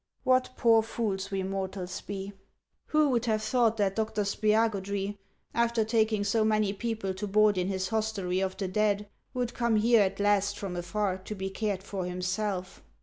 [0.23, 2.33] What poor fools we mortals be!
[2.87, 4.23] Who would ever have thought that Dr.
[4.23, 5.19] Spiagudry,
[5.53, 9.75] after taking so many people to board in his hostelry of the dead, would come
[9.75, 12.81] here at last from afar to be cared for himself